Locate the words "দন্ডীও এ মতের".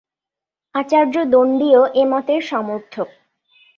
1.25-2.41